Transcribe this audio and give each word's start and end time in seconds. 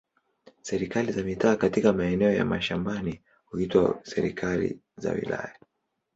Serikali 0.61 1.11
za 1.11 1.23
mitaa 1.23 1.55
katika 1.55 1.93
maeneo 1.93 2.31
ya 2.31 2.45
mashambani 2.45 3.21
huitwa 3.45 3.99
serikali 4.03 4.79
za 4.97 5.11
wilaya. 5.11 5.55